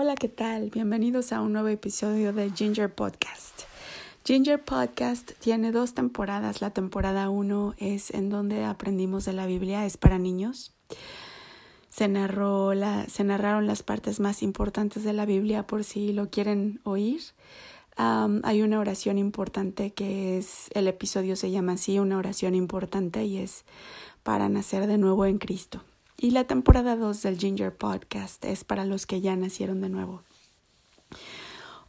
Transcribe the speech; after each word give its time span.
Hola, 0.00 0.14
¿qué 0.14 0.28
tal? 0.28 0.70
Bienvenidos 0.70 1.32
a 1.32 1.40
un 1.40 1.52
nuevo 1.52 1.66
episodio 1.66 2.32
de 2.32 2.52
Ginger 2.52 2.94
Podcast. 2.94 3.62
Ginger 4.24 4.64
Podcast 4.64 5.32
tiene 5.40 5.72
dos 5.72 5.92
temporadas. 5.92 6.60
La 6.60 6.70
temporada 6.70 7.28
uno 7.30 7.74
es 7.78 8.12
en 8.12 8.28
donde 8.28 8.64
aprendimos 8.64 9.24
de 9.24 9.32
la 9.32 9.46
Biblia, 9.46 9.84
es 9.86 9.96
para 9.96 10.20
niños. 10.20 10.72
Se, 11.88 12.06
narró 12.06 12.74
la, 12.74 13.08
se 13.08 13.24
narraron 13.24 13.66
las 13.66 13.82
partes 13.82 14.20
más 14.20 14.44
importantes 14.44 15.02
de 15.02 15.14
la 15.14 15.26
Biblia 15.26 15.66
por 15.66 15.82
si 15.82 16.12
lo 16.12 16.30
quieren 16.30 16.78
oír. 16.84 17.20
hay 17.96 18.62
una 18.62 18.78
oración 18.78 19.18
importante 19.18 19.94
que 19.94 20.38
es, 20.38 20.68
el 20.74 20.86
episodio 20.86 21.34
se 21.34 21.50
llama 21.50 21.72
así, 21.72 21.98
una 21.98 22.18
oración 22.18 22.54
importante 22.54 23.24
y 23.24 23.38
es 23.38 23.64
para 24.22 24.48
nacer 24.48 24.86
de 24.86 24.96
nuevo 24.96 25.26
en 25.26 25.38
Cristo. 25.38 25.82
Y 26.20 26.32
la 26.32 26.48
temporada 26.48 26.96
2 26.96 27.22
del 27.22 27.38
Ginger 27.38 27.76
Podcast 27.76 28.44
es 28.44 28.64
para 28.64 28.84
los 28.84 29.06
que 29.06 29.20
ya 29.20 29.36
nacieron 29.36 29.80
de 29.80 29.88
nuevo. 29.88 30.24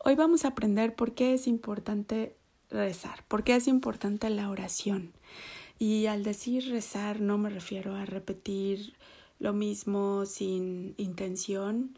Hoy 0.06 0.14
vamos 0.14 0.46
a 0.46 0.50
aprender 0.50 0.94
por 0.94 1.16
qué 1.16 1.34
es 1.34 1.48
importante 1.48 2.36
rezar, 2.70 3.26
por 3.28 3.44
qué 3.44 3.56
es 3.56 3.68
importante 3.68 4.30
la 4.30 4.52
oración. 4.52 5.14
Y 5.80 6.06
al 6.06 6.24
decir 6.24 6.70
rezar 6.70 7.22
no 7.22 7.40
me 7.40 7.50
refiero 7.50 7.96
a 7.96 8.06
repetir 8.06 8.94
lo 9.40 9.52
mismo 9.52 10.28
sin 10.28 10.94
intención, 10.98 11.98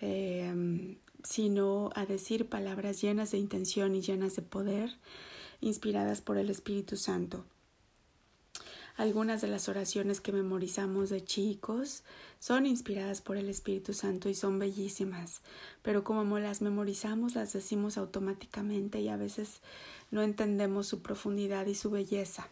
em, 0.00 0.96
sino 1.24 1.90
a 1.94 2.06
decir 2.06 2.48
palabras 2.48 3.02
llenas 3.02 3.32
de 3.32 3.38
intención 3.38 3.94
y 3.94 4.00
llenas 4.00 4.34
de 4.34 4.40
poder, 4.40 4.96
inspiradas 5.60 6.22
por 6.22 6.38
el 6.38 6.48
Espíritu 6.48 6.96
Santo. 6.96 7.44
Algunas 8.96 9.42
de 9.42 9.48
las 9.48 9.68
oraciones 9.68 10.22
que 10.22 10.32
memorizamos 10.32 11.10
de 11.10 11.22
chicos 11.22 12.02
son 12.38 12.64
inspiradas 12.64 13.20
por 13.20 13.36
el 13.36 13.50
Espíritu 13.50 13.92
Santo 13.92 14.30
y 14.30 14.34
son 14.34 14.58
bellísimas, 14.58 15.42
pero 15.82 16.02
como 16.02 16.38
las 16.38 16.62
memorizamos 16.62 17.34
las 17.34 17.52
decimos 17.52 17.98
automáticamente 17.98 19.00
y 19.00 19.08
a 19.08 19.18
veces 19.18 19.60
no 20.10 20.22
entendemos 20.22 20.86
su 20.86 21.02
profundidad 21.02 21.66
y 21.66 21.74
su 21.74 21.90
belleza. 21.90 22.48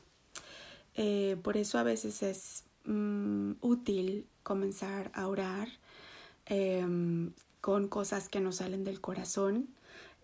Eh, 0.96 1.38
por 1.42 1.56
eso 1.56 1.78
a 1.78 1.82
veces 1.82 2.22
es 2.22 2.64
mm, 2.84 3.52
útil 3.62 4.26
comenzar 4.42 5.10
a 5.14 5.28
orar 5.28 5.68
em, 6.44 7.32
con 7.62 7.88
cosas 7.88 8.28
que 8.28 8.40
nos 8.40 8.56
salen 8.56 8.84
del 8.84 9.00
corazón 9.00 9.68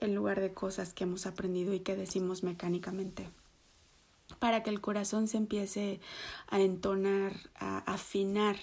en 0.01 0.15
lugar 0.15 0.41
de 0.41 0.53
cosas 0.53 0.93
que 0.93 1.05
hemos 1.05 1.25
aprendido 1.25 1.73
y 1.73 1.81
que 1.81 1.97
decimos 1.97 2.43
mecánicamente 2.43 3.31
para 4.39 4.63
que 4.63 4.71
el 4.71 4.81
corazón 4.81 5.29
se 5.29 5.37
empiece 5.37 6.01
a 6.49 6.61
entonar, 6.61 7.35
a 7.55 7.79
afinar 7.79 8.57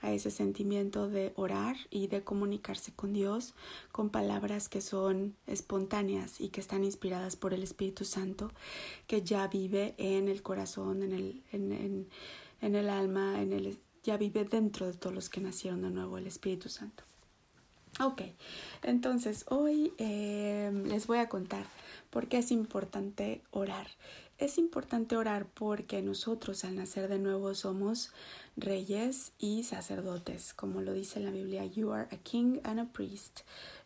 a 0.00 0.12
ese 0.12 0.30
sentimiento 0.30 1.08
de 1.08 1.32
orar 1.36 1.76
y 1.90 2.08
de 2.08 2.22
comunicarse 2.22 2.92
con 2.92 3.12
Dios 3.12 3.54
con 3.92 4.10
palabras 4.10 4.68
que 4.68 4.80
son 4.80 5.36
espontáneas 5.46 6.40
y 6.40 6.48
que 6.48 6.60
están 6.60 6.84
inspiradas 6.84 7.36
por 7.36 7.54
el 7.54 7.62
Espíritu 7.62 8.04
Santo, 8.04 8.50
que 9.06 9.22
ya 9.22 9.46
vive 9.48 9.94
en 9.98 10.28
el 10.28 10.42
corazón, 10.42 11.02
en 11.02 11.12
el, 11.12 11.42
en, 11.52 12.08
en, 12.60 12.74
el 12.74 12.88
alma, 12.88 13.40
en 13.40 13.52
el, 13.52 13.78
ya 14.02 14.16
vive 14.16 14.44
dentro 14.44 14.86
de 14.86 14.94
todos 14.94 15.14
los 15.14 15.28
que 15.28 15.40
nacieron 15.40 15.82
de 15.82 15.90
nuevo 15.90 16.18
el 16.18 16.26
Espíritu 16.26 16.68
Santo. 16.68 17.04
Ok, 18.00 18.22
entonces 18.82 19.44
hoy 19.48 19.92
eh, 19.98 20.72
les 20.86 21.06
voy 21.06 21.18
a 21.18 21.28
contar 21.28 21.64
por 22.14 22.28
qué 22.28 22.38
es 22.38 22.52
importante 22.52 23.42
orar. 23.50 23.88
Es 24.38 24.56
importante 24.56 25.16
orar 25.16 25.46
porque 25.52 26.00
nosotros 26.00 26.64
al 26.64 26.76
nacer 26.76 27.08
de 27.08 27.18
nuevo 27.18 27.56
somos 27.56 28.12
reyes 28.56 29.32
y 29.40 29.64
sacerdotes, 29.64 30.54
como 30.54 30.80
lo 30.80 30.92
dice 30.92 31.18
la 31.18 31.32
Biblia, 31.32 31.66
you 31.66 31.90
are 31.90 32.06
a 32.12 32.18
king 32.18 32.60
and 32.62 32.78
a 32.78 32.84
priest. 32.84 33.40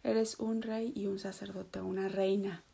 Eres 0.04 0.38
un 0.40 0.60
rey 0.60 0.92
y 0.94 1.06
un 1.06 1.18
sacerdote, 1.18 1.80
una 1.80 2.10
reina 2.10 2.64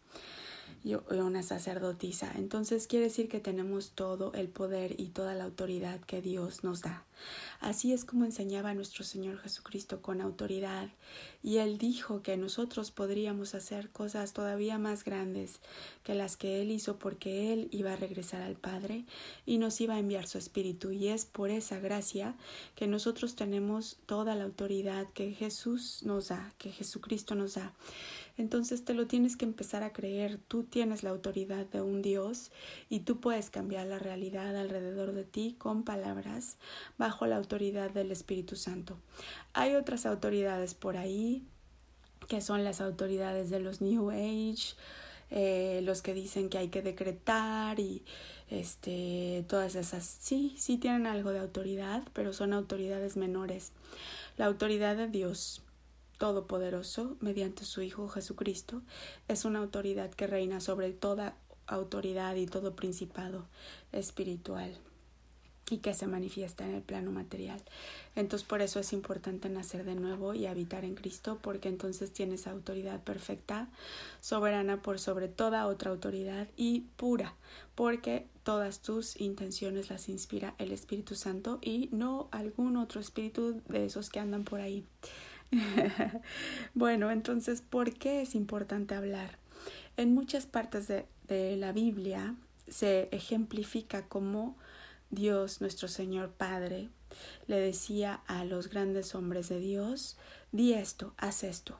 y 0.84 0.94
una 0.94 1.42
sacerdotisa. 1.42 2.30
Entonces 2.36 2.86
quiere 2.86 3.06
decir 3.06 3.28
que 3.28 3.40
tenemos 3.40 3.92
todo 3.92 4.32
el 4.34 4.48
poder 4.48 5.00
y 5.00 5.08
toda 5.08 5.34
la 5.34 5.44
autoridad 5.44 6.00
que 6.00 6.20
Dios 6.20 6.62
nos 6.62 6.82
da. 6.82 7.04
Así 7.60 7.92
es 7.94 8.04
como 8.04 8.24
enseñaba 8.26 8.74
nuestro 8.74 9.04
Señor 9.04 9.38
Jesucristo 9.38 10.02
con 10.02 10.20
autoridad. 10.20 10.90
Y 11.42 11.58
Él 11.58 11.78
dijo 11.78 12.22
que 12.22 12.36
nosotros 12.36 12.90
podríamos 12.90 13.54
hacer 13.54 13.88
cosas 13.90 14.32
todavía 14.32 14.78
más 14.78 15.04
grandes 15.04 15.60
que 16.02 16.14
las 16.14 16.36
que 16.36 16.60
Él 16.60 16.70
hizo 16.70 16.98
porque 16.98 17.52
Él 17.52 17.68
iba 17.70 17.92
a 17.92 17.96
regresar 17.96 18.42
al 18.42 18.56
Padre 18.56 19.04
y 19.46 19.58
nos 19.58 19.80
iba 19.80 19.94
a 19.94 19.98
enviar 19.98 20.26
su 20.26 20.36
Espíritu. 20.36 20.90
Y 20.90 21.08
es 21.08 21.24
por 21.24 21.50
esa 21.50 21.78
gracia 21.78 22.34
que 22.74 22.86
nosotros 22.86 23.36
tenemos 23.36 23.96
toda 24.06 24.34
la 24.34 24.44
autoridad 24.44 25.06
que 25.14 25.32
Jesús 25.32 26.02
nos 26.02 26.28
da, 26.28 26.52
que 26.58 26.70
Jesucristo 26.70 27.34
nos 27.34 27.54
da. 27.54 27.72
Entonces 28.36 28.84
te 28.84 28.94
lo 28.94 29.06
tienes 29.06 29.36
que 29.36 29.44
empezar 29.44 29.82
a 29.82 29.92
creer. 29.92 30.38
Tú 30.48 30.64
tienes 30.64 31.02
la 31.02 31.10
autoridad 31.10 31.66
de 31.66 31.80
un 31.80 32.02
Dios 32.02 32.50
y 32.88 33.00
tú 33.00 33.20
puedes 33.20 33.50
cambiar 33.50 33.86
la 33.86 33.98
realidad 33.98 34.56
alrededor 34.56 35.12
de 35.12 35.24
ti 35.24 35.54
con 35.58 35.84
palabras 35.84 36.56
bajo 36.98 37.26
la 37.26 37.36
autoridad 37.36 37.90
del 37.90 38.10
Espíritu 38.10 38.56
Santo. 38.56 38.98
Hay 39.52 39.74
otras 39.74 40.06
autoridades 40.06 40.74
por 40.74 40.96
ahí 40.96 41.44
que 42.28 42.40
son 42.40 42.64
las 42.64 42.80
autoridades 42.80 43.50
de 43.50 43.60
los 43.60 43.80
New 43.80 44.10
Age, 44.10 44.74
eh, 45.30 45.80
los 45.82 46.02
que 46.02 46.14
dicen 46.14 46.48
que 46.48 46.58
hay 46.58 46.68
que 46.68 46.82
decretar 46.82 47.80
y 47.80 48.04
este 48.50 49.44
todas 49.48 49.74
esas 49.74 50.04
sí 50.04 50.54
sí 50.58 50.76
tienen 50.76 51.06
algo 51.06 51.32
de 51.32 51.38
autoridad 51.38 52.02
pero 52.12 52.34
son 52.34 52.52
autoridades 52.52 53.16
menores 53.16 53.72
la 54.36 54.44
autoridad 54.44 54.96
de 54.96 55.08
Dios 55.08 55.62
Todopoderoso, 56.18 57.16
mediante 57.20 57.64
su 57.64 57.82
Hijo 57.82 58.08
Jesucristo, 58.08 58.82
es 59.28 59.44
una 59.44 59.58
autoridad 59.58 60.10
que 60.10 60.26
reina 60.26 60.60
sobre 60.60 60.92
toda 60.92 61.36
autoridad 61.66 62.36
y 62.36 62.46
todo 62.46 62.76
principado 62.76 63.46
espiritual 63.92 64.78
y 65.70 65.78
que 65.78 65.94
se 65.94 66.06
manifiesta 66.06 66.66
en 66.66 66.74
el 66.74 66.82
plano 66.82 67.10
material. 67.10 67.62
Entonces 68.16 68.46
por 68.46 68.60
eso 68.60 68.80
es 68.80 68.92
importante 68.92 69.48
nacer 69.48 69.84
de 69.84 69.94
nuevo 69.94 70.34
y 70.34 70.46
habitar 70.46 70.84
en 70.84 70.94
Cristo, 70.94 71.38
porque 71.40 71.68
entonces 71.68 72.12
tienes 72.12 72.46
autoridad 72.46 73.02
perfecta, 73.02 73.68
soberana 74.20 74.82
por 74.82 74.98
sobre 74.98 75.28
toda 75.28 75.66
otra 75.66 75.90
autoridad 75.90 76.48
y 76.56 76.80
pura, 76.96 77.34
porque 77.74 78.26
todas 78.42 78.80
tus 78.80 79.18
intenciones 79.20 79.88
las 79.90 80.08
inspira 80.08 80.54
el 80.58 80.70
Espíritu 80.70 81.14
Santo 81.14 81.58
y 81.62 81.88
no 81.92 82.28
algún 82.30 82.76
otro 82.76 83.00
espíritu 83.00 83.62
de 83.68 83.86
esos 83.86 84.10
que 84.10 84.20
andan 84.20 84.44
por 84.44 84.60
ahí. 84.60 84.84
bueno, 86.74 87.10
entonces, 87.10 87.60
¿por 87.62 87.94
qué 87.94 88.22
es 88.22 88.34
importante 88.34 88.94
hablar? 88.94 89.38
En 89.96 90.14
muchas 90.14 90.46
partes 90.46 90.88
de, 90.88 91.06
de 91.28 91.56
la 91.56 91.72
Biblia 91.72 92.34
se 92.68 93.08
ejemplifica 93.12 94.06
cómo 94.08 94.56
Dios, 95.10 95.60
nuestro 95.60 95.88
Señor 95.88 96.32
Padre, 96.32 96.88
le 97.46 97.56
decía 97.56 98.22
a 98.26 98.44
los 98.44 98.68
grandes 98.68 99.14
hombres 99.14 99.48
de 99.48 99.60
Dios, 99.60 100.16
di 100.52 100.74
esto, 100.74 101.14
haz 101.16 101.44
esto. 101.44 101.78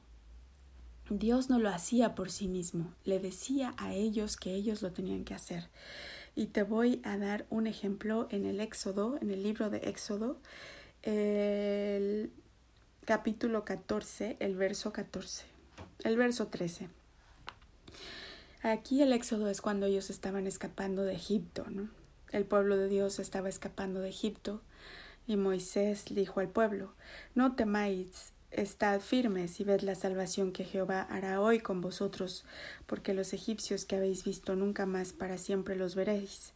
Dios 1.11 1.51
no 1.51 1.59
lo 1.59 1.69
hacía 1.69 2.15
por 2.15 2.31
sí 2.31 2.49
mismo, 2.49 2.95
le 3.05 3.19
decía 3.19 3.75
a 3.77 3.93
ellos 3.93 4.37
que 4.37 4.55
ellos 4.55 4.81
lo 4.83 4.93
tenían 4.93 5.25
que 5.25 5.35
hacer. 5.35 5.69
Y 6.35 6.47
te 6.47 6.63
voy 6.63 7.01
a 7.05 7.19
dar 7.19 7.47
un 7.51 7.67
ejemplo 7.67 8.27
en 8.31 8.47
el 8.47 8.61
Éxodo, 8.61 9.19
en 9.21 9.31
el 9.31 9.43
libro 9.43 9.71
de 9.71 9.79
Éxodo, 9.79 10.39
capítulo 13.05 13.67
14, 13.67 14.39
el 14.41 14.57
verso 14.57 14.91
14, 14.91 15.45
el 16.05 16.17
verso 16.17 16.47
13. 16.47 16.89
Aquí 18.63 19.03
el 19.03 19.13
éxodo 19.13 19.51
es 19.51 19.61
cuando 19.61 19.85
ellos 19.85 20.09
estaban 20.09 20.47
escapando 20.47 21.05
de 21.05 21.13
Egipto, 21.13 21.67
¿no? 21.69 21.91
El 22.33 22.47
pueblo 22.47 22.79
de 22.79 22.89
Dios 22.89 23.19
estaba 23.19 23.51
escapando 23.51 24.01
de 24.01 24.09
Egipto 24.09 24.63
y 25.27 25.37
Moisés 25.37 26.07
dijo 26.11 26.41
al 26.41 26.49
pueblo, 26.49 26.95
no 27.35 27.55
temáis, 27.57 28.33
estad 28.51 29.01
firmes 29.01 29.61
y 29.61 29.65
ved 29.65 29.83
la 29.83 29.97
salvación 29.97 30.51
que 30.51 30.65
Jehová 30.65 31.03
hará 31.03 31.43
hoy 31.43 31.61
con 31.61 31.83
vosotros, 31.83 32.47
porque 32.87 33.13
los 33.13 33.35
egipcios 33.35 33.85
que 33.85 33.97
habéis 33.97 34.25
visto 34.25 34.57
nunca 34.57 34.87
más 34.87 35.13
para 35.13 35.37
siempre 35.37 35.77
los 35.77 35.95
veréis. 35.95 36.54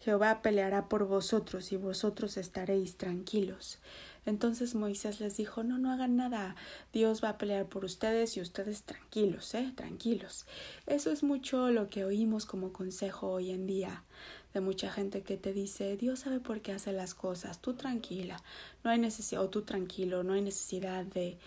Jehová 0.00 0.42
peleará 0.42 0.88
por 0.88 1.06
vosotros 1.06 1.72
y 1.72 1.76
vosotros 1.76 2.36
estaréis 2.36 2.96
tranquilos. 2.96 3.78
Entonces 4.26 4.74
Moisés 4.74 5.20
les 5.20 5.36
dijo, 5.36 5.64
no, 5.64 5.78
no 5.78 5.90
hagan 5.90 6.16
nada, 6.16 6.54
Dios 6.92 7.24
va 7.24 7.30
a 7.30 7.38
pelear 7.38 7.66
por 7.66 7.84
ustedes 7.84 8.36
y 8.36 8.42
ustedes 8.42 8.82
tranquilos, 8.82 9.54
¿eh? 9.54 9.72
Tranquilos. 9.74 10.44
Eso 10.86 11.10
es 11.10 11.22
mucho 11.22 11.70
lo 11.70 11.88
que 11.88 12.04
oímos 12.04 12.44
como 12.44 12.72
consejo 12.72 13.30
hoy 13.30 13.50
en 13.50 13.66
día 13.66 14.04
de 14.52 14.60
mucha 14.60 14.90
gente 14.90 15.22
que 15.22 15.36
te 15.36 15.52
dice, 15.52 15.96
Dios 15.96 16.20
sabe 16.20 16.40
por 16.40 16.60
qué 16.60 16.72
hace 16.72 16.92
las 16.92 17.14
cosas, 17.14 17.60
tú 17.60 17.74
tranquila, 17.74 18.42
no 18.84 18.90
hay 18.90 18.98
necesidad, 18.98 19.42
o 19.42 19.50
tú 19.50 19.62
tranquilo, 19.62 20.22
no 20.22 20.32
hay 20.32 20.42
necesidad 20.42 21.04
de, 21.04 21.38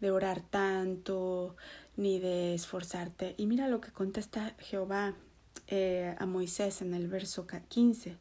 de 0.00 0.10
orar 0.10 0.40
tanto, 0.40 1.56
ni 1.96 2.18
de 2.18 2.54
esforzarte. 2.54 3.34
Y 3.38 3.46
mira 3.46 3.68
lo 3.68 3.80
que 3.80 3.92
contesta 3.92 4.54
Jehová 4.58 5.14
eh, 5.68 6.14
a 6.18 6.26
Moisés 6.26 6.82
en 6.82 6.94
el 6.94 7.08
verso 7.08 7.46
15. 7.46 8.18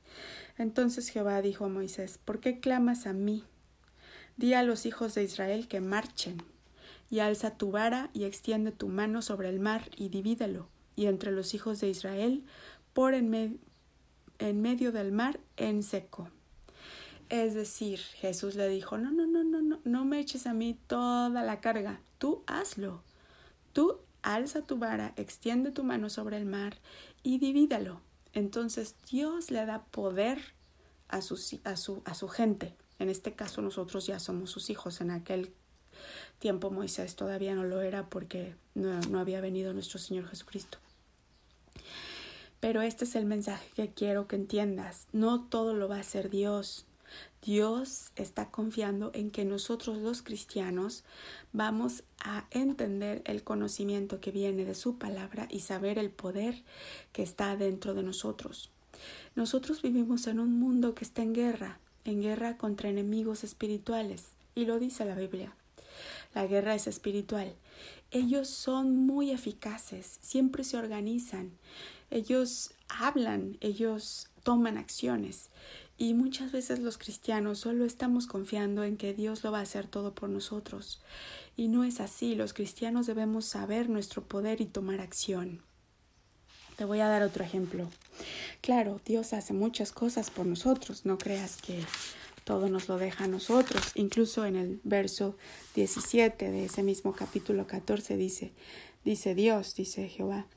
Entonces 0.57 1.10
Jehová 1.10 1.42
dijo 1.42 1.66
a 1.66 1.69
Moisés, 1.69 2.19
¿por 2.24 2.40
qué 2.40 2.60
clamas 2.60 3.06
a 3.06 3.13
mí? 3.13 3.44
Di 4.38 4.54
a 4.54 4.63
los 4.63 4.86
hijos 4.86 5.13
de 5.16 5.24
Israel 5.24 5.68
que 5.68 5.81
marchen. 5.81 6.44
y 7.10 7.19
alza 7.19 7.57
tu 7.57 7.69
vara 7.69 8.10
y 8.13 8.24
extiende 8.24 8.72
tu 8.72 8.88
mano 8.88 9.22
sobre 9.22 9.50
el 9.50 9.60
mar 9.60 9.92
y 9.95 10.10
divídelo, 10.10 10.68
y 10.95 11.06
entre 11.06 11.31
los 11.31 11.54
hijos 11.54 11.80
de 11.80 11.90
Israel 11.90 12.44
por 12.94 13.13
en, 13.13 13.60
en 14.39 14.62
medio 14.62 14.92
del 14.92 15.12
mar 15.12 15.39
en 15.57 15.84
seco. 15.84 16.30
Es 17.30 17.54
decir, 17.54 18.00
Jesús 18.00 18.56
le 18.56 18.68
dijo, 18.68 18.98
no, 18.98 19.12
no, 19.12 19.28
no, 19.28 19.44
no, 19.44 19.62
no, 19.62 19.80
no 19.84 20.06
me 20.06 20.19
eches 20.19 20.48
a 20.48 20.54
mí 20.54 20.78
toda 20.88 21.44
la 21.44 21.62
carga, 21.62 22.00
tú 22.18 22.44
hazlo. 22.48 23.04
Tú 23.74 24.00
alza 24.22 24.62
tu 24.62 24.78
vara, 24.78 25.13
extiende 25.16 25.72
tu 25.72 25.84
mano 25.84 26.10
sobre 26.10 26.38
el 26.38 26.46
mar 26.46 26.78
y 27.24 27.40
divídelo. 27.40 28.02
Entonces 28.34 28.96
Dios 29.10 29.50
le 29.52 29.66
da 29.66 29.86
poder 29.86 30.40
a 31.08 31.22
su, 31.22 31.40
a 31.64 31.75
su, 31.78 32.02
a 32.06 32.14
su 32.14 32.28
gente. 32.28 32.75
En 33.00 33.10
este 33.10 33.34
caso 33.34 33.62
nosotros 33.62 34.06
ya 34.06 34.20
somos 34.20 34.52
sus 34.52 34.70
hijos. 34.70 35.02
En 35.02 35.12
aquel 35.12 35.54
tiempo 36.40 36.72
Moisés 36.72 37.16
todavía 37.16 37.56
no 37.56 37.64
lo 37.64 37.81
era 37.81 38.10
porque 38.10 38.56
no, 38.75 39.00
no 39.02 39.20
había 39.20 39.42
venido 39.42 39.74
nuestro 39.74 40.00
Señor 40.00 40.28
Jesucristo. 40.28 40.78
Pero 42.60 42.81
este 42.81 43.06
es 43.06 43.16
el 43.16 43.25
mensaje 43.25 43.70
que 43.75 43.94
quiero 43.94 44.28
que 44.28 44.36
entiendas. 44.36 45.08
No 45.12 45.44
todo 45.44 45.74
lo 45.74 45.90
va 45.90 45.98
a 45.98 46.02
hacer 46.02 46.30
Dios. 46.30 46.86
Dios 47.42 48.12
está 48.15 48.50
confiando 48.50 49.12
en 49.13 49.30
que 49.30 49.44
nosotros 49.44 49.98
los 49.98 50.21
cristianos 50.21 51.04
vamos 51.51 52.04
a 52.19 52.45
entender 52.51 53.21
el 53.25 53.44
conocimiento 53.44 54.21
que 54.21 54.31
viene 54.31 54.63
de 54.63 54.75
su 54.75 54.98
palabra 54.98 55.48
y 55.50 55.60
saber 55.60 56.00
el 56.00 56.10
poder 56.10 56.63
que 57.12 57.21
está 57.21 57.57
dentro 57.57 57.94
de 57.94 58.04
nosotros. 58.04 58.69
Nosotros 59.36 59.81
vivimos 59.81 60.27
en 60.27 60.39
un 60.39 60.57
mundo 60.57 60.95
que 60.95 61.04
está 61.04 61.21
en 61.21 61.33
guerra, 61.33 61.80
en 62.06 62.21
guerra 62.21 62.57
contra 62.57 62.89
enemigos 62.89 63.44
espirituales, 63.44 64.27
y 64.56 64.65
lo 64.65 64.80
dice 64.80 65.04
la 65.04 65.15
Biblia. 65.15 65.54
La 66.33 66.48
guerra 66.48 66.75
es 66.75 66.88
espiritual. 66.88 67.54
Ellos 68.12 68.48
son 68.48 68.95
muy 68.95 69.31
eficaces, 69.31 70.19
siempre 70.21 70.63
se 70.63 70.77
organizan, 70.77 71.51
ellos 72.12 72.71
hablan, 72.88 73.57
ellos 73.60 74.30
toman 74.44 74.77
acciones. 74.77 75.50
Y 75.98 76.13
muchas 76.13 76.51
veces 76.51 76.80
los 76.80 76.98
cristianos 76.98 77.60
solo 77.60 77.86
estamos 77.86 78.28
confiando 78.28 78.84
en 78.84 78.98
que 78.98 79.13
Dios 79.13 79.44
lo 79.44 79.51
va 79.51 79.60
a 79.60 79.63
hacer 79.63 79.88
todo 79.88 80.13
por 80.13 80.30
nosotros. 80.30 81.01
Y 81.56 81.68
no 81.68 81.84
es 81.84 82.00
así, 82.00 82.36
los 82.36 82.54
cristianos 82.54 83.06
debemos 83.06 83.45
saber 83.45 83.90
nuestro 83.90 84.24
poder 84.24 84.60
y 84.60 84.66
tomar 84.66 85.01
acción. 85.01 85.62
Te 86.78 86.86
voy 86.86 87.00
a 87.01 87.07
dar 87.07 87.22
otro 87.22 87.44
ejemplo. 87.44 87.88
Claro, 88.62 89.00
Dios 89.06 89.34
hace 89.34 89.54
muchas 89.54 89.92
cosas 89.92 90.31
por 90.31 90.48
nosotros, 90.48 91.06
no 91.06 91.19
creas 91.19 91.57
que 91.62 91.84
todo 92.44 92.68
nos 92.69 92.88
lo 92.88 92.98
deja 92.98 93.25
a 93.25 93.28
nosotros. 93.28 93.92
Incluso 93.94 94.46
en 94.46 94.56
el 94.56 94.80
verso 94.84 95.38
17 95.75 96.51
de 96.51 96.66
ese 96.66 96.81
mismo 96.81 97.13
capítulo 97.13 97.68
14 97.68 98.18
dice, 98.18 98.51
dice 99.06 99.36
Dios, 99.36 99.75
dice 99.75 100.10
Jehová, 100.10 100.48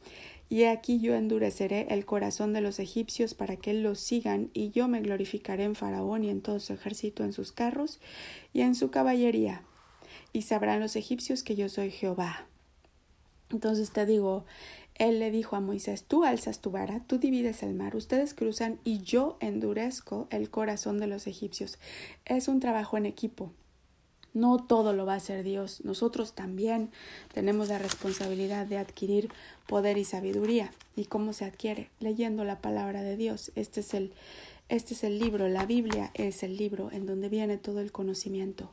y 0.48 0.64
aquí 0.64 1.00
yo 1.00 1.14
endureceré 1.14 1.86
el 1.90 2.04
corazón 2.04 2.52
de 2.52 2.60
los 2.60 2.78
egipcios 2.78 3.34
para 3.34 3.56
que 3.56 3.74
los 3.74 3.98
sigan, 3.98 4.50
y 4.52 4.70
yo 4.70 4.88
me 4.88 5.00
glorificaré 5.00 5.64
en 5.64 5.74
Faraón 5.74 6.24
y 6.24 6.30
en 6.30 6.40
todo 6.40 6.60
su 6.60 6.72
ejército, 6.72 7.24
en 7.24 7.32
sus 7.32 7.52
carros 7.52 8.00
y 8.52 8.60
en 8.60 8.74
su 8.74 8.90
caballería. 8.90 9.62
Y 10.32 10.42
sabrán 10.42 10.80
los 10.80 10.96
egipcios 10.96 11.42
que 11.42 11.56
yo 11.56 11.68
soy 11.68 11.90
Jehová. 11.90 12.46
Entonces 13.50 13.90
te 13.90 14.06
digo, 14.06 14.44
él 14.94 15.18
le 15.18 15.30
dijo 15.30 15.56
a 15.56 15.60
Moisés, 15.60 16.04
tú 16.04 16.24
alzas 16.24 16.60
tu 16.60 16.70
vara, 16.70 17.02
tú 17.06 17.18
divides 17.18 17.62
el 17.62 17.74
mar, 17.74 17.96
ustedes 17.96 18.34
cruzan 18.34 18.78
y 18.82 19.00
yo 19.00 19.36
endurezco 19.40 20.26
el 20.30 20.50
corazón 20.50 20.98
de 20.98 21.06
los 21.06 21.26
egipcios. 21.26 21.78
Es 22.24 22.48
un 22.48 22.60
trabajo 22.60 22.96
en 22.96 23.06
equipo. 23.06 23.52
No 24.36 24.58
todo 24.58 24.92
lo 24.92 25.06
va 25.06 25.14
a 25.14 25.16
hacer 25.16 25.42
Dios. 25.44 25.82
Nosotros 25.82 26.34
también 26.34 26.90
tenemos 27.32 27.68
la 27.68 27.78
responsabilidad 27.78 28.66
de 28.66 28.76
adquirir 28.76 29.30
poder 29.66 29.96
y 29.96 30.04
sabiduría. 30.04 30.72
¿Y 30.94 31.06
cómo 31.06 31.32
se 31.32 31.46
adquiere? 31.46 31.88
Leyendo 32.00 32.44
la 32.44 32.60
palabra 32.60 33.00
de 33.00 33.16
Dios. 33.16 33.50
Este 33.54 33.80
es 33.80 33.94
el, 33.94 34.12
este 34.68 34.94
es 34.94 35.04
el 35.04 35.20
libro, 35.20 35.48
la 35.48 35.64
Biblia 35.64 36.10
es 36.14 36.42
el 36.42 36.56
libro 36.56 36.90
en 36.90 37.06
donde 37.06 37.28
viene 37.28 37.56
todo 37.56 37.78
el 37.78 37.92
conocimiento, 37.92 38.72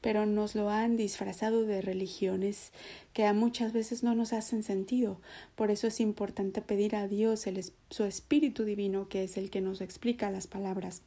pero 0.00 0.24
nos 0.24 0.54
lo 0.54 0.70
han 0.70 0.96
disfrazado 0.96 1.64
de 1.64 1.82
religiones 1.82 2.70
que 3.12 3.26
a 3.26 3.32
muchas 3.32 3.72
veces 3.72 4.04
no 4.04 4.14
nos 4.14 4.32
hacen 4.32 4.62
sentido. 4.62 5.20
Por 5.56 5.72
eso 5.72 5.88
es 5.88 5.98
importante 5.98 6.62
pedir 6.62 6.94
a 6.94 7.08
Dios 7.08 7.48
el, 7.48 7.60
su 7.90 8.04
Espíritu 8.04 8.64
Divino, 8.64 9.08
que 9.08 9.24
es 9.24 9.36
el 9.36 9.50
que 9.50 9.60
nos 9.60 9.80
explica 9.80 10.30
las 10.30 10.46
palabras, 10.46 11.02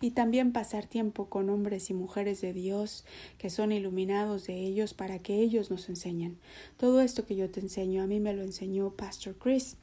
y 0.00 0.10
también 0.10 0.52
pasar 0.52 0.86
tiempo 0.86 1.26
con 1.26 1.48
hombres 1.48 1.88
y 1.88 1.94
mujeres 1.94 2.40
de 2.40 2.52
Dios 2.52 3.04
que 3.38 3.50
son 3.50 3.70
iluminados 3.70 4.48
de 4.48 4.66
ellos 4.66 4.94
para 4.94 5.20
que 5.20 5.36
ellos 5.36 5.70
nos 5.70 5.88
enseñen. 5.88 6.38
Todo 6.76 7.00
esto 7.00 7.24
que 7.24 7.36
yo 7.36 7.48
te 7.50 7.60
enseño, 7.60 8.02
a 8.02 8.08
mí 8.08 8.18
me 8.18 8.32
lo 8.32 8.42
enseñó 8.42 8.90
Pastor 8.90 9.36
Chris, 9.38 9.76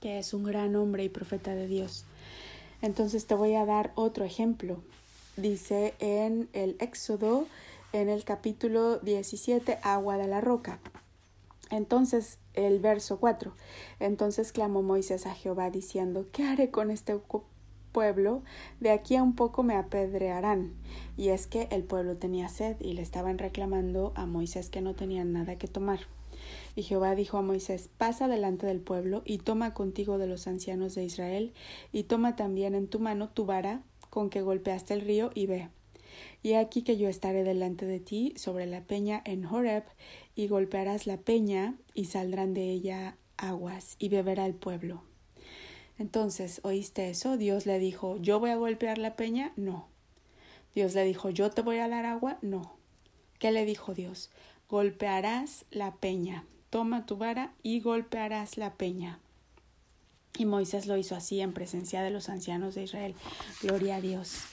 que 0.00 0.18
es 0.18 0.34
un 0.34 0.42
gran 0.42 0.74
hombre 0.74 1.04
y 1.04 1.08
profeta 1.08 1.54
de 1.54 1.68
Dios. 1.68 2.06
Entonces 2.82 3.26
te 3.26 3.34
voy 3.34 3.54
a 3.54 3.66
dar 3.66 3.92
otro 3.94 4.24
ejemplo. 4.24 4.82
Dice 5.36 5.94
en 5.98 6.48
el 6.52 6.76
Éxodo, 6.80 7.46
en 7.92 8.08
el 8.08 8.24
capítulo 8.24 8.98
17, 8.98 9.78
agua 9.82 10.16
de 10.16 10.26
la 10.26 10.40
roca. 10.40 10.78
Entonces, 11.70 12.38
el 12.54 12.80
verso 12.80 13.18
4. 13.20 13.54
Entonces 14.00 14.52
clamó 14.52 14.82
Moisés 14.82 15.26
a 15.26 15.34
Jehová 15.34 15.70
diciendo, 15.70 16.26
¿qué 16.32 16.44
haré 16.44 16.70
con 16.70 16.90
este 16.90 17.18
pueblo? 17.92 18.42
De 18.80 18.90
aquí 18.90 19.16
a 19.16 19.22
un 19.22 19.34
poco 19.34 19.62
me 19.62 19.76
apedrearán. 19.76 20.74
Y 21.16 21.28
es 21.28 21.46
que 21.46 21.68
el 21.70 21.84
pueblo 21.84 22.16
tenía 22.16 22.48
sed 22.48 22.76
y 22.80 22.94
le 22.94 23.02
estaban 23.02 23.38
reclamando 23.38 24.12
a 24.16 24.26
Moisés 24.26 24.68
que 24.68 24.80
no 24.80 24.94
tenían 24.94 25.32
nada 25.32 25.56
que 25.56 25.68
tomar. 25.68 26.00
Y 26.76 26.82
Jehová 26.82 27.14
dijo 27.14 27.38
a 27.38 27.42
Moisés, 27.42 27.88
pasa 27.96 28.28
delante 28.28 28.66
del 28.66 28.80
pueblo 28.80 29.22
y 29.24 29.38
toma 29.38 29.74
contigo 29.74 30.18
de 30.18 30.26
los 30.26 30.46
ancianos 30.46 30.94
de 30.94 31.04
Israel, 31.04 31.52
y 31.92 32.04
toma 32.04 32.36
también 32.36 32.74
en 32.74 32.88
tu 32.88 33.00
mano 33.00 33.28
tu 33.28 33.44
vara 33.44 33.82
con 34.08 34.30
que 34.30 34.42
golpeaste 34.42 34.94
el 34.94 35.02
río, 35.02 35.30
y 35.34 35.46
ve. 35.46 35.68
Y 36.42 36.54
aquí 36.54 36.82
que 36.82 36.96
yo 36.96 37.08
estaré 37.08 37.44
delante 37.44 37.86
de 37.86 38.00
ti 38.00 38.34
sobre 38.36 38.66
la 38.66 38.82
peña 38.82 39.22
en 39.24 39.44
Horeb, 39.44 39.84
y 40.34 40.48
golpearás 40.48 41.06
la 41.06 41.16
peña, 41.16 41.76
y 41.94 42.06
saldrán 42.06 42.54
de 42.54 42.70
ella 42.70 43.16
aguas, 43.36 43.96
y 43.98 44.08
beberá 44.08 44.46
el 44.46 44.54
pueblo. 44.54 45.02
Entonces, 45.98 46.60
¿oíste 46.64 47.10
eso? 47.10 47.36
Dios 47.36 47.66
le 47.66 47.78
dijo, 47.78 48.16
¿yo 48.16 48.40
voy 48.40 48.50
a 48.50 48.56
golpear 48.56 48.98
la 48.98 49.16
peña? 49.16 49.52
No. 49.56 49.86
Dios 50.74 50.94
le 50.94 51.04
dijo, 51.04 51.28
¿yo 51.30 51.50
te 51.50 51.62
voy 51.62 51.76
a 51.76 51.88
dar 51.88 52.06
agua? 52.06 52.38
No. 52.40 52.76
¿Qué 53.38 53.50
le 53.52 53.64
dijo 53.64 53.92
Dios? 53.92 54.30
Golpearás 54.70 55.64
la 55.70 55.94
peña. 55.96 56.44
Toma 56.70 57.04
tu 57.04 57.16
vara 57.16 57.52
y 57.62 57.80
golpearás 57.80 58.56
la 58.56 58.74
peña. 58.74 59.18
Y 60.38 60.46
Moisés 60.46 60.86
lo 60.86 60.96
hizo 60.96 61.16
así 61.16 61.40
en 61.40 61.52
presencia 61.52 62.02
de 62.02 62.10
los 62.10 62.28
ancianos 62.28 62.74
de 62.74 62.84
Israel. 62.84 63.14
Gloria 63.62 63.96
a 63.96 64.00
Dios. 64.00 64.44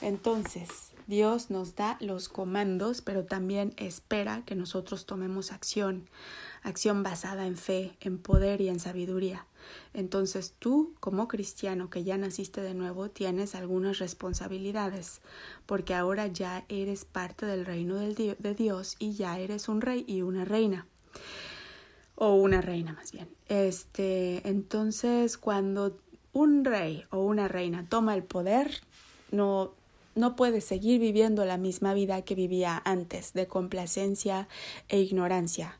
Entonces, 0.00 0.92
Dios 1.06 1.50
nos 1.50 1.76
da 1.76 1.96
los 2.00 2.28
comandos, 2.28 3.00
pero 3.00 3.24
también 3.24 3.74
espera 3.76 4.42
que 4.44 4.56
nosotros 4.56 5.06
tomemos 5.06 5.52
acción, 5.52 6.08
acción 6.62 7.02
basada 7.02 7.46
en 7.46 7.56
fe, 7.56 7.96
en 8.00 8.18
poder 8.18 8.60
y 8.60 8.68
en 8.68 8.80
sabiduría. 8.80 9.46
Entonces 9.94 10.54
tú, 10.58 10.94
como 11.00 11.28
cristiano 11.28 11.90
que 11.90 12.04
ya 12.04 12.18
naciste 12.18 12.60
de 12.60 12.74
nuevo, 12.74 13.08
tienes 13.08 13.54
algunas 13.54 13.98
responsabilidades, 13.98 15.20
porque 15.64 15.94
ahora 15.94 16.26
ya 16.26 16.64
eres 16.68 17.04
parte 17.04 17.46
del 17.46 17.64
reino 17.64 17.96
de 17.96 18.54
Dios 18.56 18.96
y 18.98 19.14
ya 19.14 19.38
eres 19.38 19.68
un 19.68 19.80
rey 19.80 20.04
y 20.08 20.22
una 20.22 20.44
reina. 20.44 20.86
O 22.16 22.34
una 22.34 22.62
reina 22.62 22.94
más 22.94 23.12
bien. 23.12 23.28
Este, 23.48 24.48
entonces 24.48 25.36
cuando 25.36 25.96
un 26.32 26.64
rey 26.64 27.04
o 27.10 27.18
una 27.18 27.46
reina 27.46 27.86
toma 27.88 28.14
el 28.14 28.24
poder, 28.24 28.80
no 29.30 29.74
no 30.16 30.34
puede 30.34 30.60
seguir 30.60 31.00
viviendo 31.00 31.44
la 31.44 31.58
misma 31.58 31.94
vida 31.94 32.22
que 32.22 32.34
vivía 32.34 32.82
antes, 32.84 33.32
de 33.32 33.46
complacencia 33.46 34.48
e 34.88 35.00
ignorancia 35.00 35.78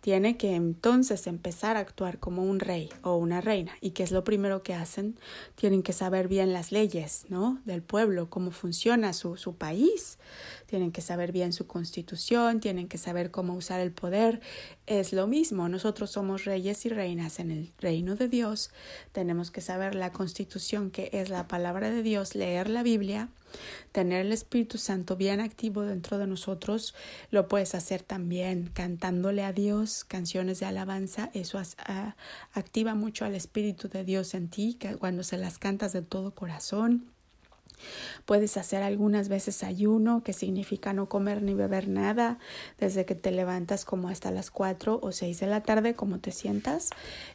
tiene 0.00 0.36
que 0.36 0.54
entonces 0.54 1.26
empezar 1.26 1.76
a 1.76 1.80
actuar 1.80 2.18
como 2.18 2.42
un 2.42 2.58
rey 2.60 2.88
o 3.02 3.16
una 3.16 3.40
reina. 3.40 3.72
¿Y 3.80 3.90
qué 3.90 4.02
es 4.02 4.12
lo 4.12 4.24
primero 4.24 4.62
que 4.62 4.74
hacen? 4.74 5.18
Tienen 5.54 5.82
que 5.82 5.92
saber 5.92 6.28
bien 6.28 6.52
las 6.52 6.72
leyes, 6.72 7.26
¿no? 7.28 7.60
Del 7.64 7.82
pueblo, 7.82 8.30
cómo 8.30 8.50
funciona 8.50 9.12
su, 9.12 9.36
su 9.36 9.56
país. 9.56 10.18
Tienen 10.70 10.92
que 10.92 11.00
saber 11.00 11.32
bien 11.32 11.52
su 11.52 11.66
constitución, 11.66 12.60
tienen 12.60 12.86
que 12.86 12.96
saber 12.96 13.32
cómo 13.32 13.54
usar 13.54 13.80
el 13.80 13.90
poder. 13.90 14.40
Es 14.86 15.12
lo 15.12 15.26
mismo, 15.26 15.68
nosotros 15.68 16.12
somos 16.12 16.44
reyes 16.44 16.86
y 16.86 16.90
reinas 16.90 17.40
en 17.40 17.50
el 17.50 17.72
reino 17.80 18.14
de 18.14 18.28
Dios. 18.28 18.70
Tenemos 19.10 19.50
que 19.50 19.62
saber 19.62 19.96
la 19.96 20.12
constitución, 20.12 20.92
que 20.92 21.10
es 21.12 21.28
la 21.28 21.48
palabra 21.48 21.90
de 21.90 22.04
Dios, 22.04 22.36
leer 22.36 22.70
la 22.70 22.84
Biblia 22.84 23.30
tener 23.90 24.24
el 24.24 24.32
Espíritu 24.32 24.78
Santo 24.78 25.16
bien 25.16 25.40
activo 25.40 25.82
dentro 25.82 26.18
de 26.18 26.28
nosotros, 26.28 26.94
lo 27.32 27.48
puedes 27.48 27.74
hacer 27.74 28.00
también 28.04 28.70
cantándole 28.72 29.42
a 29.42 29.52
Dios 29.52 30.04
canciones 30.04 30.60
de 30.60 30.66
alabanza, 30.66 31.30
eso 31.34 31.60
activa 32.52 32.94
mucho 32.94 33.24
al 33.24 33.34
Espíritu 33.34 33.88
de 33.88 34.04
Dios 34.04 34.34
en 34.34 34.50
ti 34.50 34.78
cuando 35.00 35.24
se 35.24 35.36
las 35.36 35.58
cantas 35.58 35.92
de 35.92 36.02
todo 36.02 36.32
corazón. 36.32 37.10
Puedes 38.24 38.56
hacer 38.56 38.82
algunas 38.82 39.28
veces 39.28 39.62
ayuno, 39.62 40.22
que 40.22 40.32
significa 40.32 40.92
no 40.92 41.08
comer 41.08 41.42
ni 41.42 41.54
beber 41.54 41.88
nada, 41.88 42.38
desde 42.78 43.04
que 43.04 43.14
te 43.14 43.30
levantas 43.30 43.84
como 43.84 44.08
hasta 44.08 44.30
las 44.30 44.50
4 44.50 44.98
o 45.02 45.12
6 45.12 45.40
de 45.40 45.46
la 45.46 45.62
tarde, 45.62 45.94
como 45.94 46.18
te 46.18 46.30
sientas. 46.30 46.90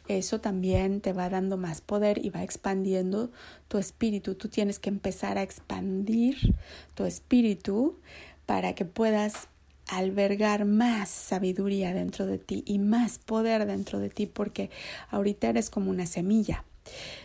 Eso 0.08 0.40
también 0.40 1.00
te 1.00 1.12
va 1.12 1.28
dando 1.28 1.56
más 1.56 1.80
poder 1.80 2.24
y 2.24 2.30
va 2.30 2.42
expandiendo 2.42 3.30
tu 3.68 3.78
espíritu. 3.78 4.34
Tú 4.34 4.48
tienes 4.48 4.78
que 4.78 4.88
empezar 4.88 5.38
a 5.38 5.42
expandir 5.42 6.54
tu 6.94 7.04
espíritu 7.04 7.98
para 8.46 8.74
que 8.74 8.84
puedas 8.84 9.48
albergar 9.88 10.64
más 10.64 11.10
sabiduría 11.10 11.92
dentro 11.92 12.26
de 12.26 12.38
ti 12.38 12.64
y 12.66 12.78
más 12.78 13.18
poder 13.18 13.66
dentro 13.66 14.00
de 14.00 14.10
ti 14.10 14.26
porque 14.26 14.70
ahorita 15.10 15.48
eres 15.48 15.70
como 15.70 15.90
una 15.90 16.06
semilla. 16.06 16.64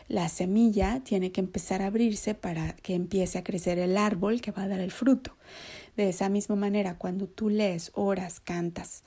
La 0.08 0.30
semilla 0.30 1.02
tiene 1.04 1.32
que 1.32 1.42
empezar 1.42 1.82
a 1.82 1.88
abrirse 1.88 2.36
para 2.36 2.74
que 2.74 2.96
empiece 2.96 3.38
a 3.38 3.44
crecer 3.44 3.80
el 3.80 3.98
árbol 3.98 4.42
que 4.42 4.52
va 4.52 4.64
a 4.64 4.68
dar 4.68 4.80
el 4.80 4.92
fruto. 4.92 5.36
De 5.96 6.10
esa 6.10 6.30
misma 6.30 6.56
manera, 6.56 6.98
cuando 6.98 7.28
tú 7.28 7.50
lees, 7.50 7.92
oras, 7.94 8.40
cantas 8.40 9.04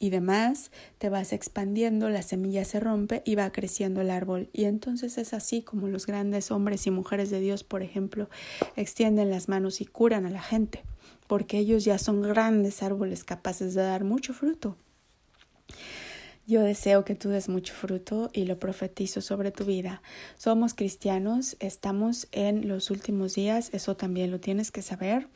y 0.00 0.10
demás, 0.10 0.70
te 0.98 1.08
vas 1.08 1.32
expandiendo, 1.32 2.08
la 2.08 2.22
semilla 2.22 2.64
se 2.64 2.80
rompe 2.80 3.22
y 3.24 3.34
va 3.34 3.50
creciendo 3.50 4.00
el 4.00 4.10
árbol. 4.10 4.48
Y 4.52 4.64
entonces 4.64 5.18
es 5.18 5.34
así 5.34 5.62
como 5.62 5.88
los 5.88 6.06
grandes 6.06 6.50
hombres 6.50 6.86
y 6.86 6.90
mujeres 6.90 7.30
de 7.30 7.40
Dios, 7.40 7.64
por 7.64 7.82
ejemplo, 7.82 8.28
extienden 8.76 9.30
las 9.30 9.48
manos 9.48 9.80
y 9.80 9.86
curan 9.86 10.26
a 10.26 10.30
la 10.30 10.42
gente, 10.42 10.82
porque 11.26 11.58
ellos 11.58 11.84
ya 11.84 11.98
son 11.98 12.22
grandes 12.22 12.82
árboles 12.82 13.24
capaces 13.24 13.74
de 13.74 13.82
dar 13.82 14.04
mucho 14.04 14.34
fruto. 14.34 14.76
Yo 16.48 16.62
deseo 16.62 17.04
que 17.04 17.14
tú 17.14 17.28
des 17.28 17.50
mucho 17.50 17.74
fruto 17.74 18.30
y 18.32 18.46
lo 18.46 18.58
profetizo 18.58 19.20
sobre 19.20 19.50
tu 19.50 19.66
vida. 19.66 20.00
Somos 20.38 20.72
cristianos, 20.72 21.58
estamos 21.60 22.26
en 22.32 22.68
los 22.68 22.90
últimos 22.90 23.34
días, 23.34 23.68
eso 23.74 23.98
también 23.98 24.30
lo 24.30 24.40
tienes 24.40 24.70
que 24.70 24.80
saber. 24.80 25.28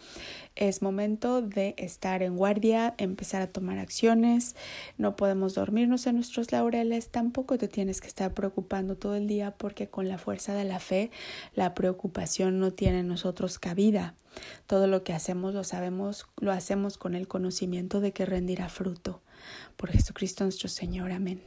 Es 0.56 0.80
momento 0.80 1.42
de 1.42 1.74
estar 1.76 2.22
en 2.22 2.38
guardia, 2.38 2.94
empezar 2.96 3.42
a 3.42 3.52
tomar 3.52 3.78
acciones. 3.78 4.56
No 4.96 5.14
podemos 5.14 5.52
dormirnos 5.52 6.06
en 6.06 6.14
nuestros 6.14 6.50
laureles, 6.50 7.10
tampoco 7.10 7.58
te 7.58 7.68
tienes 7.68 8.00
que 8.00 8.08
estar 8.08 8.32
preocupando 8.32 8.96
todo 8.96 9.14
el 9.14 9.26
día 9.26 9.50
porque 9.50 9.88
con 9.88 10.08
la 10.08 10.16
fuerza 10.16 10.54
de 10.54 10.64
la 10.64 10.80
fe 10.80 11.10
la 11.54 11.74
preocupación 11.74 12.58
no 12.58 12.72
tiene 12.72 13.00
en 13.00 13.08
nosotros 13.08 13.58
cabida. 13.58 14.14
Todo 14.66 14.86
lo 14.86 15.04
que 15.04 15.12
hacemos 15.12 15.52
lo 15.52 15.62
sabemos, 15.62 16.26
lo 16.40 16.52
hacemos 16.52 16.96
con 16.96 17.14
el 17.14 17.28
conocimiento 17.28 18.00
de 18.00 18.12
que 18.12 18.24
rendirá 18.24 18.70
fruto. 18.70 19.20
Por 19.76 19.90
Jesucristo 19.90 20.44
nuestro 20.44 20.68
Señor. 20.68 21.12
Amén. 21.12 21.42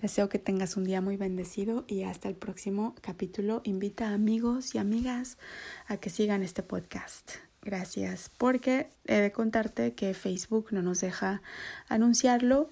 Deseo 0.00 0.28
que 0.28 0.38
tengas 0.38 0.76
un 0.76 0.84
día 0.84 1.00
muy 1.00 1.16
bendecido 1.16 1.84
y 1.86 2.02
hasta 2.02 2.28
el 2.28 2.34
próximo 2.34 2.94
capítulo. 3.00 3.62
Invita 3.64 4.08
a 4.08 4.14
amigos 4.14 4.74
y 4.74 4.78
amigas 4.78 5.38
a 5.86 5.96
que 5.96 6.10
sigan 6.10 6.42
este 6.42 6.62
podcast. 6.62 7.32
Gracias, 7.62 8.30
porque 8.36 8.90
he 9.06 9.14
de 9.14 9.32
contarte 9.32 9.94
que 9.94 10.12
Facebook 10.12 10.68
no 10.70 10.82
nos 10.82 11.00
deja 11.00 11.40
anunciarlo 11.88 12.68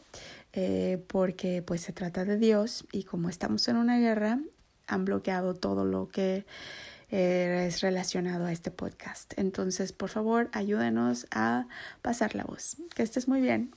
eh, 0.53 1.03
porque 1.07 1.63
pues 1.63 1.81
se 1.81 1.93
trata 1.93 2.27
de 2.27 2.37
Dios 2.37 2.85
y 2.93 3.05
como 3.05 3.31
estamos 3.31 3.67
en 3.69 3.77
una 3.77 3.99
guerra 3.99 4.39
han 4.87 5.05
bloqueado 5.07 5.55
todo 5.55 5.87
lo 5.87 6.09
que 6.09 6.45
eh, 7.11 7.67
es 7.67 7.81
relacionado 7.81 8.45
a 8.45 8.53
este 8.53 8.71
podcast. 8.71 9.33
Entonces, 9.39 9.93
por 9.93 10.11
favor, 10.11 10.51
ayúdenos 10.53 11.27
a 11.31 11.67
pasar 12.03 12.35
la 12.35 12.45
voz. 12.45 12.77
Que 12.95 13.03
estés 13.03 13.29
muy 13.29 13.41
bien. 13.41 13.71